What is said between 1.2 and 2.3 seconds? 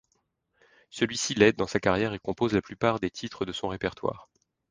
l'aide dans sa carrière et